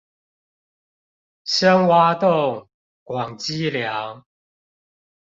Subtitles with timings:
[1.45, 2.67] 深挖洞，
[3.03, 4.23] 廣積糧